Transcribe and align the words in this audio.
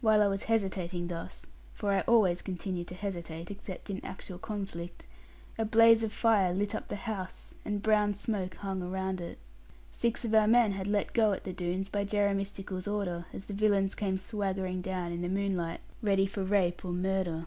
While 0.00 0.20
I 0.20 0.26
was 0.26 0.42
hesitating 0.50 1.06
thus 1.06 1.46
(for 1.74 1.92
I 1.92 2.00
always 2.08 2.42
continue 2.42 2.82
to 2.86 2.94
hesitate, 2.96 3.52
except 3.52 3.88
in 3.88 4.04
actual 4.04 4.36
conflict), 4.36 5.06
a 5.56 5.64
blaze 5.64 6.02
of 6.02 6.12
fire 6.12 6.52
lit 6.52 6.74
up 6.74 6.88
the 6.88 6.96
house, 6.96 7.54
and 7.64 7.80
brown 7.80 8.14
smoke 8.14 8.56
hung 8.56 8.82
around 8.82 9.20
it. 9.20 9.38
Six 9.92 10.24
of 10.24 10.34
our 10.34 10.48
men 10.48 10.72
had 10.72 10.88
let 10.88 11.12
go 11.12 11.32
at 11.32 11.44
the 11.44 11.52
Doones, 11.52 11.88
by 11.88 12.02
Jeremy 12.02 12.42
Stickles' 12.42 12.88
order, 12.88 13.26
as 13.32 13.46
the 13.46 13.54
villains 13.54 13.94
came 13.94 14.18
swaggering 14.18 14.82
down 14.82 15.12
in 15.12 15.22
the 15.22 15.28
moonlight 15.28 15.82
ready 16.02 16.26
for 16.26 16.42
rape 16.42 16.84
or 16.84 16.90
murder. 16.92 17.46